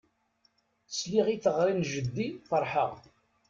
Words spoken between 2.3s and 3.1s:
ferḥeɣ.